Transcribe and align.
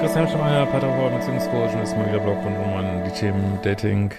Christian 0.00 0.26
Schemeier, 0.26 0.64
Paterhol, 0.64 1.10
Beziehungscoach 1.10 1.74
und 1.74 1.82
ist 1.82 1.94
mal 1.94 2.06
wieder 2.06 2.20
Blog 2.20 2.38
rund 2.42 2.56
um 2.56 3.04
die 3.04 3.10
Themen 3.10 3.58
Dating, 3.62 4.14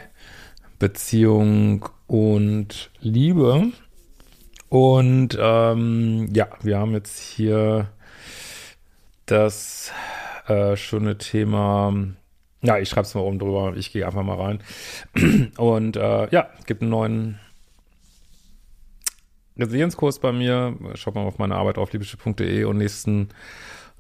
Beziehung 0.78 1.90
und 2.06 2.92
Liebe. 3.00 3.72
Und 4.70 5.36
ähm, 5.42 6.30
ja, 6.32 6.50
wir 6.62 6.78
haben 6.78 6.94
jetzt 6.94 7.20
hier 7.20 7.88
das 9.26 9.92
äh, 10.48 10.76
schöne 10.76 11.18
Thema. 11.18 11.92
Ja, 12.62 12.78
ich 12.78 12.88
schreibe 12.88 13.08
es 13.08 13.16
mal 13.16 13.22
oben 13.22 13.40
drüber. 13.40 13.74
Ich 13.76 13.92
gehe 13.92 14.06
einfach 14.06 14.22
mal 14.22 14.40
rein. 14.40 14.60
Und 15.58 15.98
äh, 15.98 16.30
ja, 16.30 16.52
gibt 16.68 16.84
einen 16.84 16.92
neuen 16.92 17.40
Resilienzkurs 19.58 20.20
bei 20.20 20.32
mir. 20.32 20.76
Schaut 20.94 21.16
mal 21.16 21.26
auf 21.26 21.40
meine 21.40 21.56
Arbeit 21.56 21.80
auf 21.80 21.92
liebeschiff.de 21.92 22.66
und 22.66 22.78
nächsten 22.78 23.30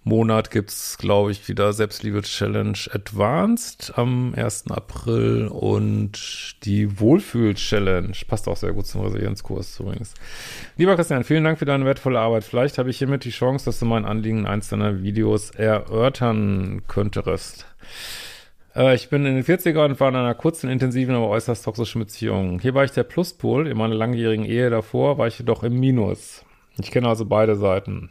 Monat 0.03 0.49
gibt's, 0.49 0.97
glaube 0.97 1.31
ich, 1.31 1.47
wieder 1.47 1.73
Selbstliebe-Challenge 1.73 2.77
Advanced 2.91 3.93
am 3.95 4.33
1. 4.35 4.71
April 4.71 5.47
und 5.47 6.55
die 6.63 6.99
Wohlfühl-Challenge. 6.99 8.11
Passt 8.27 8.47
auch 8.47 8.57
sehr 8.57 8.73
gut 8.73 8.87
zum 8.87 9.01
Resilienzkurs 9.01 9.79
übrigens. 9.79 10.15
Lieber 10.75 10.95
Christian, 10.95 11.23
vielen 11.23 11.43
Dank 11.43 11.59
für 11.59 11.65
deine 11.65 11.85
wertvolle 11.85 12.19
Arbeit. 12.19 12.43
Vielleicht 12.43 12.79
habe 12.79 12.89
ich 12.89 12.97
hiermit 12.97 13.25
die 13.25 13.29
Chance, 13.29 13.65
dass 13.65 13.79
du 13.79 13.85
mein 13.85 14.05
Anliegen 14.05 14.39
in 14.39 14.47
eins 14.47 14.69
deiner 14.69 15.03
Videos 15.03 15.51
erörtern 15.51 16.81
könntest. 16.87 17.67
Äh, 18.75 18.95
ich 18.95 19.09
bin 19.09 19.25
in 19.27 19.35
den 19.35 19.43
40ern 19.43 19.85
und 19.85 19.99
war 19.99 20.09
in 20.09 20.15
einer 20.15 20.33
kurzen, 20.33 20.69
intensiven, 20.69 21.13
aber 21.13 21.27
äußerst 21.29 21.63
toxischen 21.63 22.01
Beziehung. 22.01 22.59
Hier 22.59 22.73
war 22.73 22.85
ich 22.85 22.91
der 22.91 23.03
Pluspol. 23.03 23.67
In 23.67 23.77
meiner 23.77 23.93
langjährigen 23.95 24.45
Ehe 24.45 24.71
davor 24.71 25.19
war 25.19 25.27
ich 25.27 25.37
jedoch 25.37 25.61
im 25.61 25.79
Minus. 25.79 26.43
Ich 26.79 26.89
kenne 26.89 27.07
also 27.07 27.25
beide 27.25 27.55
Seiten. 27.55 28.09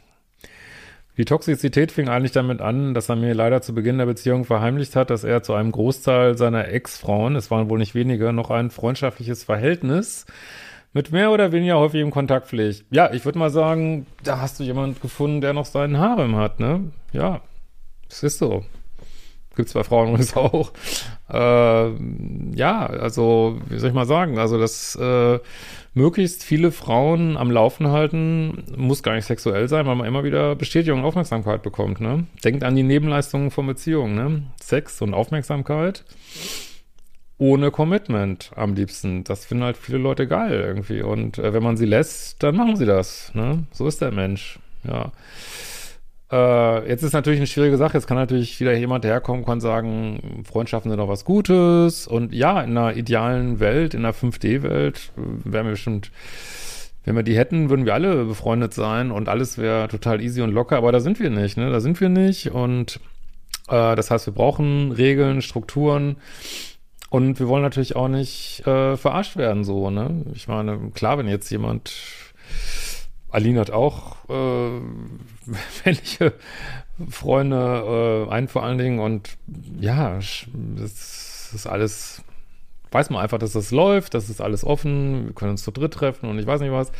Die 1.21 1.27
Toxizität 1.27 1.93
fing 1.93 2.09
eigentlich 2.09 2.33
damit 2.33 2.63
an, 2.63 2.95
dass 2.95 3.11
er 3.11 3.17
mir 3.17 3.35
leider 3.35 3.61
zu 3.61 3.75
Beginn 3.75 3.99
der 3.99 4.07
Beziehung 4.07 4.47
verheimlicht 4.47 4.97
hat, 4.97 5.11
dass 5.11 5.23
er 5.23 5.43
zu 5.43 5.53
einem 5.53 5.71
Großteil 5.71 6.39
seiner 6.39 6.69
Ex-Frauen, 6.69 7.37
es 7.37 7.51
waren 7.51 7.69
wohl 7.69 7.79
nicht 7.79 7.95
wenige, 7.95 8.33
noch 8.33 8.49
ein 8.49 8.71
freundschaftliches 8.71 9.45
Verhältnis 9.45 10.25
mit 10.95 11.13
mehr 11.13 11.31
oder 11.31 11.53
weniger 11.53 11.79
häufigem 11.79 12.11
Kontakt 12.11 12.47
pflegt. 12.47 12.87
Ja, 12.91 13.13
ich 13.13 13.27
würde 13.27 13.39
mal 13.39 13.51
sagen, 13.51 14.07
da 14.25 14.41
hast 14.41 14.61
du 14.61 14.65
jemand 14.65 15.03
gefunden, 15.03 15.43
der 15.43 15.53
noch 15.53 15.67
seinen 15.67 15.99
Harem 15.99 16.37
hat, 16.37 16.59
ne? 16.59 16.91
Ja, 17.13 17.43
es 18.09 18.23
ist 18.23 18.39
so. 18.39 18.65
Gibt's 19.57 19.75
bei 19.75 19.85
Frauen 19.85 20.09
übrigens 20.09 20.35
auch. 20.35 20.73
Äh, 21.33 22.57
ja, 22.57 22.87
also, 22.87 23.59
wie 23.69 23.79
soll 23.79 23.91
ich 23.91 23.95
mal 23.95 24.07
sagen, 24.07 24.39
also 24.39 24.59
das 24.59 24.97
äh, 24.97 25.39
möglichst 25.95 26.45
viele 26.45 26.73
Frauen 26.73 27.37
am 27.37 27.51
Laufen 27.51 27.89
halten, 27.89 28.65
muss 28.77 29.03
gar 29.03 29.15
nicht 29.15 29.27
sexuell 29.27 29.69
sein, 29.69 29.87
weil 29.87 29.97
man 29.97 30.07
immer 30.07 30.25
wieder 30.25 30.55
Bestätigung 30.55 31.01
und 31.01 31.07
Aufmerksamkeit 31.07 31.63
bekommt, 31.63 32.01
ne? 32.01 32.27
Denkt 32.45 32.65
an 32.65 32.77
die 32.77 32.83
Nebenleistungen 32.83 33.51
von 33.51 33.67
Beziehungen, 33.67 34.15
ne? 34.15 34.43
Sex 34.61 35.01
und 35.03 35.15
Aufmerksamkeit 35.15 36.05
ohne 37.41 37.71
Commitment 37.71 38.51
am 38.55 38.75
liebsten. 38.75 39.25
Das 39.25 39.47
finden 39.47 39.65
halt 39.65 39.79
viele 39.79 39.97
Leute 39.97 40.29
geil 40.29 40.61
irgendwie. 40.61 41.01
Und 41.01 41.39
äh, 41.39 41.55
wenn 41.55 41.63
man 41.63 41.79
sie 41.79 41.87
lässt, 41.87 42.43
dann 42.43 42.55
machen 42.55 42.77
sie 42.77 42.85
das, 42.85 43.35
ne? 43.35 43.65
So 43.73 43.89
ist 43.89 44.03
der 44.03 44.13
Mensch, 44.13 44.59
ja. 44.85 45.11
Äh, 46.31 46.89
jetzt 46.89 47.03
ist 47.03 47.13
natürlich 47.13 47.41
eine 47.41 47.47
schwierige 47.47 47.77
Sache. 47.77 47.95
Jetzt 47.95 48.07
kann 48.07 48.17
natürlich 48.17 48.61
wieder 48.61 48.73
jemand 48.77 49.05
herkommen, 49.05 49.45
kann 49.45 49.61
sagen, 49.61 50.45
Freundschaften 50.49 50.91
sind 50.91 50.99
doch 50.99 51.09
was 51.09 51.25
Gutes. 51.25 52.07
Und 52.07 52.33
ja, 52.33 52.61
in 52.61 52.77
einer 52.77 52.97
idealen 52.97 53.59
Welt, 53.59 53.95
in 53.95 54.05
einer 54.05 54.15
5D-Welt, 54.15 55.13
äh, 55.17 55.21
wären 55.45 55.67
wir 55.67 55.73
bestimmt, 55.73 56.13
wenn 57.05 57.17
wir 57.17 57.23
die 57.23 57.37
hätten, 57.37 57.71
würden 57.71 57.87
wir 57.87 57.95
alle 57.95 58.25
befreundet 58.25 58.75
sein 58.75 59.11
und 59.11 59.29
alles 59.29 59.59
wäre 59.59 59.89
total 59.89 60.21
easy 60.21 60.43
und 60.43 60.53
locker. 60.53 60.77
Aber 60.77 60.93
da 60.93 61.01
sind 61.01 61.19
wir 61.19 61.31
nicht, 61.31 61.57
ne? 61.57 61.71
Da 61.71 61.81
sind 61.81 62.01
wir 62.01 62.09
nicht. 62.09 62.53
Und 62.53 63.01
äh, 63.69 63.97
das 63.97 64.11
heißt, 64.11 64.27
wir 64.27 64.35
brauchen 64.35 64.93
Regeln, 64.93 65.43
Strukturen. 65.43 66.17
Und 67.09 67.41
wir 67.41 67.49
wollen 67.49 67.63
natürlich 67.63 67.97
auch 67.97 68.07
nicht 68.07 68.65
äh, 68.69 68.97
verarscht 68.97 69.37
werden, 69.37 69.65
so, 69.65 69.91
ne? 69.91 70.27
Ich 70.35 70.47
meine, 70.47 70.93
klar, 70.95 71.19
wenn 71.19 71.27
jetzt 71.27 71.51
jemand 71.51 71.93
Aline 73.31 73.61
hat 73.61 73.71
auch 73.71 74.17
äh, 74.29 74.81
männliche 75.85 76.35
Freunde, 77.09 78.27
äh, 78.29 78.33
einen 78.33 78.49
vor 78.49 78.63
allen 78.63 78.79
Dingen 78.79 78.99
und 78.99 79.37
ja, 79.79 80.17
das 80.17 81.53
ist 81.55 81.67
alles, 81.67 82.23
weiß 82.91 83.11
man 83.11 83.23
einfach, 83.23 83.39
dass 83.39 83.53
das 83.53 83.71
läuft, 83.71 84.15
das 84.15 84.29
ist 84.29 84.41
alles 84.41 84.65
offen, 84.65 85.27
wir 85.27 85.35
können 85.35 85.53
uns 85.53 85.63
zu 85.63 85.71
dritt 85.71 85.95
treffen 85.95 86.29
und 86.29 86.39
ich 86.39 86.47
weiß 86.47 86.61
nicht 86.61 86.73
was. 86.73 86.93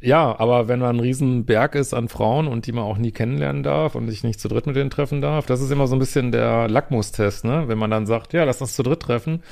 Ja, 0.00 0.38
aber 0.38 0.68
wenn 0.68 0.80
da 0.80 0.90
ein 0.90 1.00
Riesenberg 1.00 1.74
ist 1.76 1.94
an 1.94 2.10
Frauen 2.10 2.46
und 2.46 2.66
die 2.66 2.72
man 2.72 2.84
auch 2.84 2.98
nie 2.98 3.10
kennenlernen 3.10 3.62
darf 3.62 3.94
und 3.94 4.06
sich 4.10 4.22
nicht 4.22 4.38
zu 4.38 4.48
dritt 4.48 4.66
mit 4.66 4.76
denen 4.76 4.90
treffen 4.90 5.22
darf, 5.22 5.46
das 5.46 5.62
ist 5.62 5.70
immer 5.70 5.86
so 5.86 5.96
ein 5.96 5.98
bisschen 5.98 6.30
der 6.30 6.68
Lackmustest, 6.68 7.46
ne? 7.46 7.68
Wenn 7.68 7.78
man 7.78 7.90
dann 7.90 8.04
sagt, 8.04 8.34
ja, 8.34 8.44
lass 8.44 8.60
uns 8.60 8.74
zu 8.74 8.82
dritt 8.82 9.00
treffen 9.00 9.42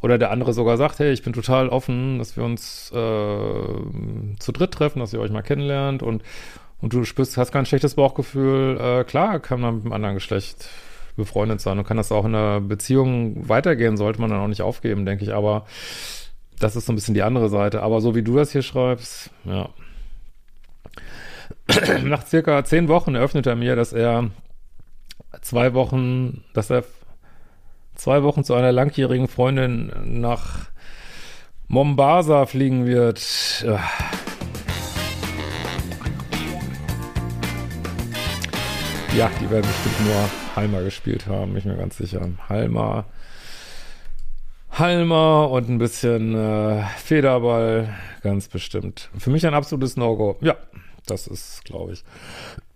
oder 0.00 0.18
der 0.18 0.30
andere 0.30 0.52
sogar 0.52 0.76
sagt, 0.76 0.98
hey, 1.00 1.12
ich 1.12 1.22
bin 1.22 1.32
total 1.32 1.68
offen, 1.68 2.18
dass 2.18 2.36
wir 2.36 2.44
uns 2.44 2.90
äh, 2.92 4.38
zu 4.38 4.52
dritt 4.52 4.72
treffen, 4.72 5.00
dass 5.00 5.12
ihr 5.12 5.20
euch 5.20 5.30
mal 5.30 5.42
kennenlernt 5.42 6.02
und, 6.02 6.22
und 6.80 6.92
du 6.92 7.04
spürst, 7.04 7.36
hast 7.36 7.52
kein 7.52 7.66
schlechtes 7.66 7.94
Bauchgefühl. 7.94 8.78
Äh, 8.80 9.04
klar 9.04 9.40
kann 9.40 9.60
man 9.60 9.76
mit 9.76 9.84
dem 9.84 9.92
anderen 9.92 10.14
Geschlecht 10.14 10.68
befreundet 11.16 11.60
sein 11.60 11.78
und 11.78 11.84
kann 11.84 11.96
das 11.96 12.12
auch 12.12 12.24
in 12.24 12.34
einer 12.34 12.60
Beziehung 12.60 13.48
weitergehen, 13.48 13.96
sollte 13.96 14.20
man 14.20 14.30
dann 14.30 14.40
auch 14.40 14.48
nicht 14.48 14.62
aufgeben, 14.62 15.04
denke 15.04 15.24
ich. 15.24 15.34
Aber 15.34 15.66
das 16.58 16.76
ist 16.76 16.86
so 16.86 16.92
ein 16.92 16.94
bisschen 16.94 17.14
die 17.14 17.22
andere 17.22 17.48
Seite. 17.48 17.82
Aber 17.82 18.00
so 18.00 18.14
wie 18.14 18.22
du 18.22 18.36
das 18.36 18.52
hier 18.52 18.62
schreibst, 18.62 19.30
ja. 19.44 19.68
Nach 22.04 22.24
circa 22.24 22.64
zehn 22.64 22.88
Wochen 22.88 23.14
eröffnet 23.14 23.46
er 23.46 23.56
mir, 23.56 23.76
dass 23.76 23.92
er 23.92 24.30
zwei 25.42 25.74
Wochen, 25.74 26.44
dass 26.54 26.70
er 26.70 26.84
zwei 27.98 28.22
Wochen 28.22 28.44
zu 28.44 28.54
einer 28.54 28.72
langjährigen 28.72 29.28
Freundin 29.28 29.92
nach 30.04 30.70
Mombasa 31.66 32.46
fliegen 32.46 32.86
wird. 32.86 33.66
Ja, 39.16 39.30
die 39.40 39.50
werden 39.50 39.66
bestimmt 39.66 40.06
nur 40.06 40.30
Halma 40.56 40.80
gespielt 40.80 41.26
haben, 41.26 41.52
bin 41.52 41.58
ich 41.58 41.64
mir 41.64 41.76
ganz 41.76 41.98
sicher. 41.98 42.26
Halma. 42.48 43.04
Halma 44.70 45.44
und 45.44 45.68
ein 45.68 45.78
bisschen 45.78 46.34
äh, 46.34 46.84
Federball, 46.98 47.94
ganz 48.22 48.48
bestimmt. 48.48 49.10
Für 49.18 49.30
mich 49.30 49.44
ein 49.46 49.54
absolutes 49.54 49.96
No-Go. 49.96 50.36
Ja, 50.40 50.56
das 51.06 51.26
ist, 51.26 51.64
glaube 51.64 51.94
ich, 51.94 52.04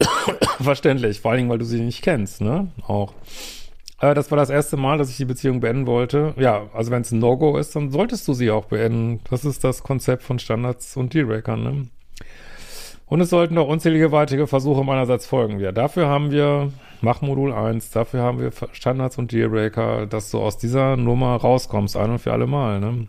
verständlich. 0.60 1.20
Vor 1.20 1.30
allen 1.30 1.38
Dingen, 1.38 1.50
weil 1.50 1.58
du 1.58 1.64
sie 1.64 1.80
nicht 1.80 2.02
kennst, 2.02 2.40
ne? 2.40 2.72
Auch. 2.86 3.14
Äh, 4.02 4.14
das 4.14 4.30
war 4.30 4.36
das 4.36 4.50
erste 4.50 4.76
Mal, 4.76 4.98
dass 4.98 5.08
ich 5.08 5.16
die 5.16 5.24
Beziehung 5.24 5.60
beenden 5.60 5.86
wollte. 5.86 6.34
Ja, 6.36 6.68
also 6.74 6.90
wenn 6.90 7.02
es 7.02 7.12
ein 7.12 7.20
No-Go 7.20 7.56
ist, 7.56 7.74
dann 7.74 7.90
solltest 7.90 8.28
du 8.28 8.34
sie 8.34 8.50
auch 8.50 8.66
beenden. 8.66 9.20
Das 9.30 9.46
ist 9.46 9.64
das 9.64 9.82
Konzept 9.82 10.22
von 10.22 10.38
Standards 10.38 10.96
und 10.96 11.14
Dealbreakern, 11.14 11.62
ne? 11.62 11.86
Und 13.06 13.20
es 13.20 13.30
sollten 13.30 13.58
auch 13.58 13.68
unzählige 13.68 14.10
weitere 14.10 14.46
Versuche 14.46 14.84
meinerseits 14.84 15.26
folgen. 15.26 15.60
Ja, 15.60 15.70
dafür 15.70 16.08
haben 16.08 16.30
wir 16.30 16.72
Machmodul 17.02 17.52
1, 17.52 17.90
dafür 17.90 18.22
haben 18.22 18.40
wir 18.40 18.52
Standards 18.72 19.18
und 19.18 19.32
Dealbreaker, 19.32 20.06
dass 20.06 20.30
du 20.30 20.40
aus 20.40 20.56
dieser 20.56 20.96
Nummer 20.96 21.36
rauskommst, 21.36 21.96
ein 21.96 22.10
und 22.10 22.18
für 22.20 22.32
alle 22.32 22.46
Mal, 22.46 22.80
ne? 22.80 23.08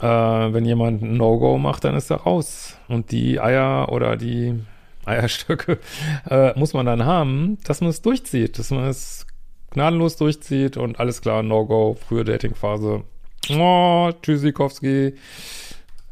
Äh, 0.00 0.06
wenn 0.52 0.64
jemand 0.64 1.02
ein 1.02 1.16
No-Go 1.16 1.58
macht, 1.58 1.84
dann 1.84 1.94
ist 1.94 2.10
er 2.10 2.22
raus. 2.22 2.76
Und 2.88 3.12
die 3.12 3.38
Eier 3.38 3.92
oder 3.92 4.16
die 4.16 4.64
Eierstöcke 5.04 5.78
äh, 6.28 6.58
muss 6.58 6.74
man 6.74 6.86
dann 6.86 7.04
haben, 7.04 7.58
dass 7.64 7.80
man 7.80 7.90
es 7.90 8.02
durchzieht, 8.02 8.58
dass 8.58 8.70
man 8.70 8.84
es 8.84 9.26
gnadenlos 9.70 10.16
durchzieht 10.16 10.76
und 10.76 11.00
alles 11.00 11.22
klar, 11.22 11.42
No-Go, 11.42 11.94
frühe 11.94 12.24
Datingphase. 12.24 13.04
Oh, 13.50 14.10
Tschüssikowski. 14.22 15.14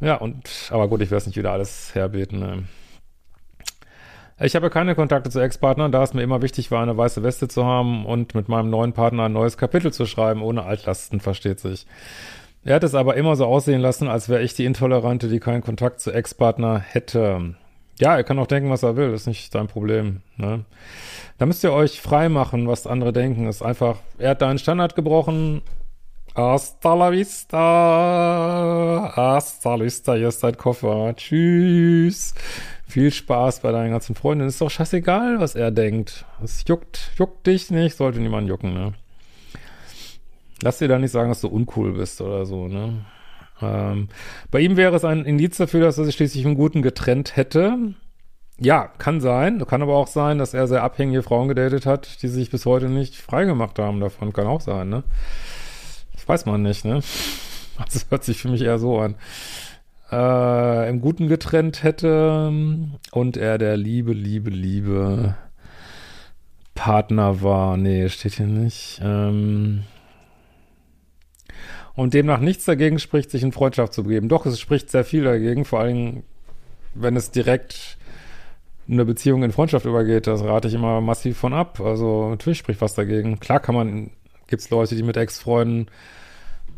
Ja, 0.00 0.16
und, 0.16 0.68
aber 0.70 0.88
gut, 0.88 1.02
ich 1.02 1.10
werde 1.10 1.18
es 1.18 1.26
nicht 1.26 1.36
wieder 1.36 1.52
alles 1.52 1.94
herbeten. 1.94 2.38
Ne. 2.40 2.64
Ich 4.42 4.56
habe 4.56 4.70
keine 4.70 4.94
Kontakte 4.94 5.28
zu 5.28 5.38
Ex-Partnern, 5.38 5.92
da 5.92 6.02
es 6.02 6.14
mir 6.14 6.22
immer 6.22 6.40
wichtig 6.40 6.70
war, 6.70 6.82
eine 6.82 6.96
weiße 6.96 7.22
Weste 7.22 7.46
zu 7.46 7.66
haben 7.66 8.06
und 8.06 8.34
mit 8.34 8.48
meinem 8.48 8.70
neuen 8.70 8.94
Partner 8.94 9.24
ein 9.24 9.34
neues 9.34 9.58
Kapitel 9.58 9.92
zu 9.92 10.06
schreiben, 10.06 10.40
ohne 10.40 10.64
Altlasten, 10.64 11.20
versteht 11.20 11.60
sich. 11.60 11.86
Er 12.64 12.76
hat 12.76 12.84
es 12.84 12.94
aber 12.94 13.16
immer 13.16 13.36
so 13.36 13.44
aussehen 13.44 13.82
lassen, 13.82 14.08
als 14.08 14.30
wäre 14.30 14.42
ich 14.42 14.54
die 14.54 14.64
Intolerante, 14.64 15.28
die 15.28 15.40
keinen 15.40 15.62
Kontakt 15.62 16.00
zu 16.00 16.10
Ex-Partner 16.10 16.78
hätte. 16.78 17.54
Ja, 18.00 18.16
er 18.16 18.24
kann 18.24 18.38
auch 18.38 18.46
denken, 18.46 18.70
was 18.70 18.82
er 18.82 18.96
will, 18.96 19.12
ist 19.12 19.26
nicht 19.26 19.52
sein 19.52 19.66
Problem. 19.66 20.22
Ne? 20.36 20.64
Da 21.36 21.44
müsst 21.44 21.62
ihr 21.62 21.72
euch 21.72 22.00
frei 22.00 22.30
machen, 22.30 22.66
was 22.66 22.86
andere 22.86 23.12
denken. 23.12 23.46
Ist 23.46 23.60
einfach, 23.62 23.98
er 24.18 24.30
hat 24.30 24.40
deinen 24.40 24.58
Standard 24.58 24.96
gebrochen. 24.96 25.60
Hasta 26.34 26.94
la 26.94 27.12
vista. 27.12 27.58
Hasta 29.14 29.74
la 29.74 29.84
vista, 29.84 30.14
hier 30.14 30.28
ist 30.28 30.42
dein 30.42 30.56
Koffer. 30.56 31.14
Tschüss. 31.14 32.34
Viel 32.86 33.12
Spaß 33.12 33.60
bei 33.60 33.70
deinen 33.70 33.90
ganzen 33.90 34.14
Freunden. 34.14 34.46
Ist 34.46 34.62
doch 34.62 34.70
scheißegal, 34.70 35.38
was 35.38 35.54
er 35.54 35.70
denkt. 35.70 36.24
Es 36.42 36.64
juckt, 36.66 37.12
juckt 37.16 37.46
dich 37.46 37.70
nicht, 37.70 37.96
sollte 37.96 38.18
niemand 38.20 38.48
jucken, 38.48 38.72
ne? 38.72 38.94
Lass 40.62 40.78
dir 40.78 40.88
da 40.88 40.98
nicht 40.98 41.12
sagen, 41.12 41.28
dass 41.28 41.42
du 41.42 41.48
uncool 41.48 41.92
bist 41.92 42.22
oder 42.22 42.46
so, 42.46 42.66
ne? 42.66 43.04
Ähm, 43.62 44.08
bei 44.50 44.60
ihm 44.60 44.76
wäre 44.76 44.96
es 44.96 45.04
ein 45.04 45.24
Indiz 45.24 45.56
dafür, 45.56 45.80
dass 45.80 45.98
er 45.98 46.04
sich 46.04 46.14
schließlich 46.14 46.44
im 46.44 46.54
Guten 46.54 46.82
getrennt 46.82 47.36
hätte. 47.36 47.94
Ja, 48.58 48.88
kann 48.98 49.20
sein. 49.20 49.64
Kann 49.66 49.82
aber 49.82 49.96
auch 49.96 50.06
sein, 50.06 50.38
dass 50.38 50.54
er 50.54 50.68
sehr 50.68 50.82
abhängige 50.82 51.22
Frauen 51.22 51.48
gedatet 51.48 51.86
hat, 51.86 52.22
die 52.22 52.28
sich 52.28 52.50
bis 52.50 52.66
heute 52.66 52.88
nicht 52.88 53.16
freigemacht 53.16 53.78
haben 53.78 54.00
davon. 54.00 54.32
Kann 54.32 54.46
auch 54.46 54.60
sein, 54.60 54.88
ne? 54.88 55.02
Das 56.12 56.28
weiß 56.28 56.46
man 56.46 56.62
nicht, 56.62 56.84
ne? 56.84 57.00
Das 57.78 58.06
hört 58.10 58.24
sich 58.24 58.36
für 58.36 58.48
mich 58.48 58.60
eher 58.60 58.78
so 58.78 58.98
an. 58.98 59.14
Äh, 60.12 60.90
Im 60.90 61.00
Guten 61.00 61.28
getrennt 61.28 61.82
hätte 61.82 62.52
und 63.12 63.36
er 63.38 63.56
der 63.56 63.78
Liebe, 63.78 64.12
Liebe, 64.12 64.50
Liebe 64.50 65.34
Partner 66.74 67.42
war. 67.42 67.76
Nee, 67.76 68.08
steht 68.10 68.34
hier 68.34 68.46
nicht. 68.46 69.00
Ähm, 69.02 69.84
und 72.00 72.14
demnach 72.14 72.40
nichts 72.40 72.64
dagegen 72.64 72.98
spricht, 72.98 73.30
sich 73.30 73.42
in 73.42 73.52
Freundschaft 73.52 73.92
zu 73.92 74.04
begeben. 74.04 74.30
Doch, 74.30 74.46
es 74.46 74.58
spricht 74.58 74.88
sehr 74.88 75.04
viel 75.04 75.24
dagegen, 75.24 75.66
vor 75.66 75.80
allem, 75.80 76.22
wenn 76.94 77.14
es 77.14 77.30
direkt 77.30 77.98
eine 78.88 79.04
Beziehung 79.04 79.42
in 79.42 79.52
Freundschaft 79.52 79.84
übergeht, 79.84 80.26
das 80.26 80.42
rate 80.42 80.68
ich 80.68 80.72
immer 80.72 81.02
massiv 81.02 81.36
von 81.36 81.52
ab. 81.52 81.78
Also 81.78 82.30
natürlich 82.30 82.56
spricht 82.56 82.80
was 82.80 82.94
dagegen. 82.94 83.38
Klar 83.38 83.60
kann 83.60 83.74
man, 83.74 84.10
gibt 84.46 84.62
es 84.62 84.70
Leute, 84.70 84.96
die 84.96 85.02
mit 85.02 85.18
Ex-Freunden 85.18 85.88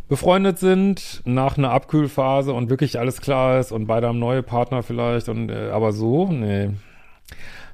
befreundet 0.09 0.59
sind, 0.59 1.23
nach 1.25 1.57
einer 1.57 1.71
Abkühlphase 1.71 2.53
und 2.53 2.69
wirklich 2.69 2.99
alles 2.99 3.21
klar 3.21 3.61
ist 3.61 3.71
und 3.71 3.87
beide 3.87 4.09
haben 4.09 4.19
neue 4.19 4.43
Partner 4.43 4.83
vielleicht 4.83 5.29
und 5.29 5.51
äh, 5.51 5.71
aber 5.71 5.93
so, 5.93 6.27
nee. 6.33 6.71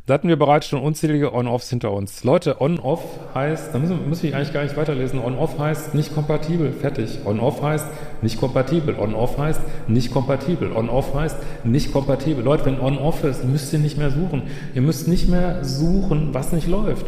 Da 0.09 0.15
hatten 0.15 0.29
wir 0.29 0.39
bereits 0.39 0.67
schon 0.67 0.81
unzählige 0.81 1.35
On-Offs 1.35 1.69
hinter 1.69 1.93
uns. 1.93 2.25
Leute, 2.25 2.63
On-Off 2.63 3.03
heißt, 3.35 3.75
da 3.75 3.79
müssen, 3.79 4.09
müssen 4.09 4.23
wir 4.23 4.35
eigentlich 4.35 4.55
gar 4.55 4.63
nicht 4.63 4.75
weiterlesen. 4.75 5.21
On-Off 5.21 5.59
heißt 5.59 5.95
nicht 5.95 6.15
kompatibel, 6.15 6.73
fertig. 6.73 7.19
On-Off 7.27 7.61
heißt 7.61 7.87
nicht 8.23 8.41
kompatibel. 8.41 8.99
On-Off 8.99 9.37
heißt 9.37 9.61
nicht 9.87 10.11
kompatibel. 10.11 10.73
On-Off 10.73 11.15
heißt 11.15 11.37
nicht 11.65 11.93
kompatibel. 11.93 12.43
Leute, 12.43 12.65
wenn 12.65 12.81
On-Off 12.81 13.23
ist, 13.23 13.45
müsst 13.45 13.71
ihr 13.75 13.81
nicht 13.81 13.99
mehr 13.99 14.11
suchen. 14.11 14.45
Ihr 14.75 14.81
müsst 14.81 15.09
nicht 15.09 15.29
mehr 15.29 15.63
suchen, 15.63 16.33
was 16.33 16.53
nicht 16.53 16.69
läuft. 16.69 17.05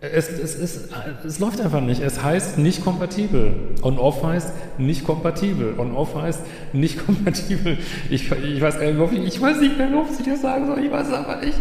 Es, 0.00 0.28
es, 0.28 0.54
es, 0.54 0.88
es 1.24 1.38
läuft 1.40 1.60
einfach 1.60 1.80
nicht. 1.80 2.00
Es 2.00 2.22
heißt 2.22 2.56
nicht 2.58 2.84
kompatibel. 2.84 3.52
On-off 3.82 4.22
heißt 4.22 4.52
nicht 4.78 5.04
kompatibel. 5.04 5.74
On-off 5.76 6.14
heißt 6.14 6.42
nicht 6.72 6.98
kompatibel. 7.06 7.78
Ich, 8.08 8.30
ich, 8.30 8.60
weiß, 8.60 8.76
ich 8.80 9.40
weiß 9.40 9.60
nicht 9.60 9.76
mehr, 9.76 9.88
ob 9.98 10.06
ich 10.08 10.24
das 10.24 10.40
sagen 10.40 10.66
soll. 10.68 10.84
Ich 10.84 10.92
weiß 10.92 11.08
es 11.08 11.12
aber 11.12 11.44
nicht. 11.44 11.58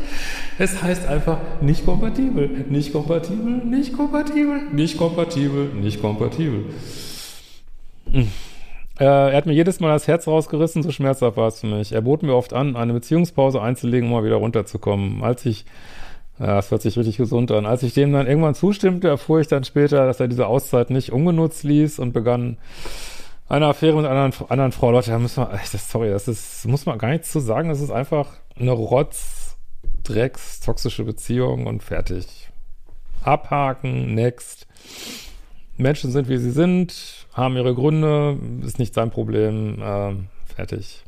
Es 0.59 0.83
heißt 0.83 1.07
einfach 1.07 1.39
nicht 1.61 1.83
kompatibel. 1.83 2.47
Nicht 2.69 2.93
kompatibel, 2.93 3.57
nicht 3.65 3.93
kompatibel, 3.93 4.61
nicht 4.71 4.99
kompatibel, 4.99 5.69
nicht 5.73 5.99
kompatibel. 5.99 6.65
Hm. 8.11 8.27
Äh, 8.99 9.03
er 9.05 9.35
hat 9.35 9.47
mir 9.47 9.53
jedes 9.53 9.79
Mal 9.79 9.89
das 9.89 10.07
Herz 10.07 10.27
rausgerissen, 10.27 10.83
so 10.83 10.91
schmerzhaft 10.91 11.37
war 11.37 11.47
es 11.47 11.61
für 11.61 11.67
mich. 11.67 11.91
Er 11.91 12.01
bot 12.01 12.21
mir 12.21 12.35
oft 12.35 12.53
an, 12.53 12.75
eine 12.75 12.93
Beziehungspause 12.93 13.61
einzulegen, 13.61 14.09
um 14.09 14.13
mal 14.13 14.23
wieder 14.23 14.35
runterzukommen. 14.35 15.23
Als 15.23 15.43
ich 15.45 15.65
ja, 16.39 16.55
das 16.55 16.69
hört 16.69 16.81
sich 16.81 16.97
richtig 16.97 17.17
gesund 17.17 17.51
an. 17.51 17.65
Als 17.65 17.83
ich 17.83 17.93
dem 17.93 18.13
dann 18.13 18.27
irgendwann 18.27 18.55
zustimmte, 18.55 19.07
erfuhr 19.07 19.39
ich 19.39 19.47
dann 19.47 19.63
später, 19.63 20.05
dass 20.05 20.19
er 20.19 20.27
diese 20.27 20.47
Auszeit 20.47 20.89
nicht 20.89 21.11
ungenutzt 21.11 21.63
ließ 21.63 21.99
und 21.99 22.13
begann 22.13 22.57
eine 23.49 23.67
Affäre 23.67 23.95
mit 23.95 24.05
einer 24.05 24.31
anderen, 24.49 24.71
Frau. 24.71 24.91
Leute, 24.91 25.11
da 25.11 25.19
müssen 25.19 25.43
wir, 25.43 25.53
echt, 25.53 25.71
sorry, 25.71 26.09
das 26.09 26.27
ist, 26.27 26.67
muss 26.67 26.85
man 26.85 26.97
gar 26.97 27.09
nichts 27.09 27.31
zu 27.31 27.39
sagen. 27.39 27.69
Das 27.69 27.81
ist 27.81 27.91
einfach 27.91 28.27
eine 28.59 28.71
Rotz, 28.71 29.57
Drecks, 30.03 30.59
toxische 30.59 31.03
Beziehung 31.03 31.65
und 31.65 31.81
fertig. 31.81 32.49
Abhaken, 33.23 34.13
next. 34.13 34.67
Menschen 35.75 36.11
sind, 36.11 36.29
wie 36.29 36.37
sie 36.37 36.51
sind, 36.51 37.27
haben 37.33 37.55
ihre 37.55 37.73
Gründe, 37.73 38.37
ist 38.63 38.79
nicht 38.79 38.93
sein 38.93 39.11
Problem, 39.11 39.81
äh, 39.81 40.15
fertig. 40.45 41.03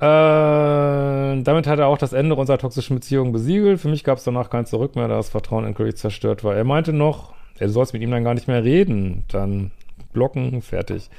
Äh, 0.00 1.42
damit 1.42 1.66
hat 1.66 1.80
er 1.80 1.88
auch 1.88 1.98
das 1.98 2.12
Ende 2.12 2.36
unserer 2.36 2.58
toxischen 2.58 2.96
Beziehung 2.96 3.32
besiegelt. 3.32 3.80
Für 3.80 3.88
mich 3.88 4.04
gab 4.04 4.18
es 4.18 4.24
danach 4.24 4.48
kein 4.48 4.66
Zurück 4.66 4.94
mehr, 4.94 5.08
da 5.08 5.16
das 5.16 5.28
Vertrauen 5.28 5.64
endgültig 5.64 5.96
zerstört 5.96 6.44
war. 6.44 6.54
Er 6.54 6.64
meinte 6.64 6.92
noch, 6.92 7.34
er 7.58 7.68
soll 7.68 7.86
mit 7.92 8.02
ihm 8.02 8.12
dann 8.12 8.22
gar 8.22 8.34
nicht 8.34 8.46
mehr 8.46 8.62
reden. 8.62 9.24
Dann 9.28 9.72
blocken, 10.12 10.62
fertig. 10.62 11.10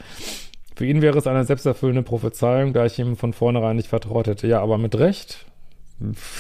Für 0.75 0.85
ihn 0.85 1.01
wäre 1.01 1.17
es 1.17 1.27
eine 1.27 1.43
selbsterfüllende 1.43 2.03
Prophezeiung, 2.03 2.71
da 2.71 2.85
ich 2.85 2.97
ihm 2.99 3.17
von 3.17 3.33
vornherein 3.33 3.75
nicht 3.75 3.89
vertraut 3.89 4.27
hätte. 4.27 4.47
Ja, 4.47 4.61
aber 4.61 4.77
mit 4.77 4.97
Recht. 4.97 5.45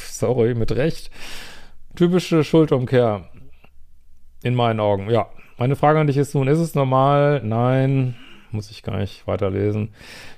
Sorry, 0.09 0.55
mit 0.55 0.71
Recht. 0.71 1.11
Typische 1.95 2.45
Schuldumkehr. 2.45 3.25
In 4.43 4.55
meinen 4.55 4.79
Augen, 4.79 5.09
ja. 5.09 5.27
Meine 5.57 5.75
Frage 5.75 5.99
an 5.99 6.07
dich 6.07 6.15
ist 6.15 6.33
nun, 6.35 6.47
ist 6.47 6.59
es 6.59 6.73
normal? 6.73 7.41
Nein 7.43 8.15
muss 8.51 8.71
ich 8.71 8.83
gar 8.83 8.97
nicht 8.97 9.25
weiterlesen. 9.27 9.89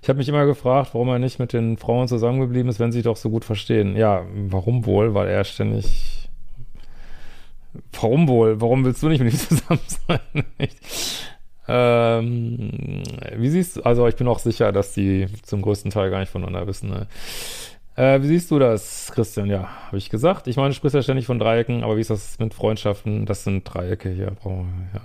Ich 0.02 0.10
habe 0.10 0.18
mich 0.18 0.30
immer 0.30 0.46
gefragt, 0.46 0.92
warum 0.94 1.10
er 1.10 1.20
nicht 1.20 1.40
mit 1.40 1.54
den 1.54 1.78
Frauen 1.78 2.08
zusammengeblieben 2.08 2.70
ist, 2.70 2.80
wenn 2.80 2.92
sie 2.92 3.02
doch 3.02 3.18
so 3.18 3.30
gut 3.30 3.46
verstehen. 3.46 3.96
Ja, 3.96 4.26
warum 4.34 4.86
wohl? 4.86 5.14
Weil 5.14 5.28
er 5.30 5.44
ständig. 5.44 6.30
Warum 7.94 8.28
wohl? 8.28 8.60
Warum 8.60 8.84
willst 8.84 9.02
du 9.02 9.10
nicht 9.10 9.24
mit 9.24 9.34
ihm 9.34 9.40
zusammen 9.50 9.80
sein? 10.08 10.44
ähm, 11.68 13.04
wie 13.38 13.50
siehst 13.50 13.78
du, 13.78 13.84
also 13.84 14.08
ich 14.08 14.16
bin 14.16 14.28
auch 14.28 14.40
sicher, 14.40 14.72
dass 14.72 14.94
die 14.94 15.28
zum 15.44 15.62
größten 15.62 15.92
Teil 15.92 16.10
gar 16.10 16.20
nicht 16.20 16.32
voneinander 16.32 16.68
wissen. 16.68 16.90
Ne? 16.90 17.08
Äh, 17.96 18.22
wie 18.22 18.28
siehst 18.28 18.52
du 18.52 18.60
das, 18.60 19.12
Christian? 19.14 19.48
Ja, 19.48 19.70
habe 19.88 19.98
ich 19.98 20.10
gesagt. 20.10 20.48
Ich 20.48 20.58
meine, 20.58 20.70
du 20.70 20.76
sprichst 20.76 20.96
ja 20.96 21.04
ständig 21.04 21.26
von 21.26 21.40
Dreiecken, 21.40 21.84
aber 21.84 21.98
wie 21.98 22.02
ist 22.02 22.10
das 22.10 22.40
mit 22.40 22.54
Freundschaften? 22.54 23.26
Das 23.26 23.44
sind 23.44 23.64
Dreiecke 23.64 24.10
hier. 24.10 24.36
Ja. 24.44 25.02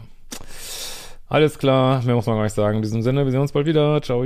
Alles 1.28 1.58
klar, 1.58 2.02
mehr 2.04 2.14
muss 2.14 2.26
man 2.26 2.36
gar 2.36 2.44
nicht 2.44 2.54
sagen. 2.54 2.76
In 2.76 2.82
diesem 2.82 3.02
Sinne, 3.02 3.24
wir 3.24 3.32
sehen 3.32 3.40
uns 3.40 3.52
bald 3.52 3.66
wieder. 3.66 4.00
Ciao. 4.02 4.24